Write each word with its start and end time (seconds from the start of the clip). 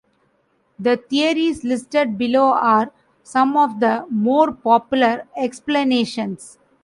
The 0.79 0.97
theories 0.97 1.63
listed 1.63 2.17
below 2.17 2.53
are 2.53 2.91
some 3.21 3.55
of 3.55 3.79
the 3.79 4.03
more 4.09 4.51
popular 4.51 5.27
explanations. 5.37 6.57